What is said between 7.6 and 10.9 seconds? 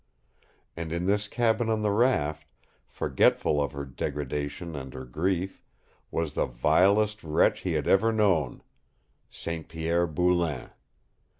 had ever known St. Pierre Boulain.